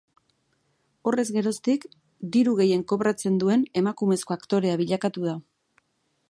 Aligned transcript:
Horrez 1.09 1.25
geroztik, 1.35 1.85
diru 2.37 2.55
gehien 2.61 2.85
kobratzen 2.93 3.37
duen 3.45 3.67
emakumezko 3.83 4.37
aktorea 4.41 4.81
bilakatu 4.83 5.29
da. 5.29 5.37